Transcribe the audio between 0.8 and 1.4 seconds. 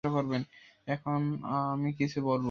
এখন